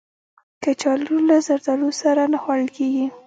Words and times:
کچالو 0.63 1.15
له 1.29 1.37
زردالو 1.47 1.89
سره 2.01 2.21
نه 2.31 2.37
خوړل 2.43 2.69
کېږي 2.77 3.05